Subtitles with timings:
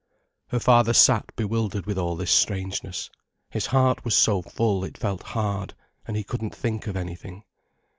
[0.47, 3.11] Her father sat bewildered with all this strangeness,
[3.51, 5.75] his heart was so full it felt hard,
[6.07, 7.43] and he couldn't think of anything.